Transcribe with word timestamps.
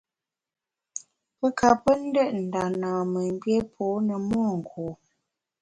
Pe 1.37 1.47
ka 1.59 1.69
pe 1.83 1.91
ndét 2.07 2.31
nda 2.43 2.63
nâmemgbié 2.79 3.59
pô 3.73 3.85
ne 4.07 4.15
monku. 4.29 4.85